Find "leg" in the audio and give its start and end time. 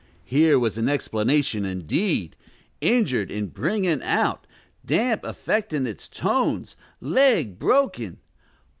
6.99-7.59